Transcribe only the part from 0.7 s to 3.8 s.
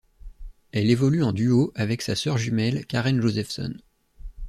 Elle évolue en duo avec sa sœur jumelle Karen Josephson.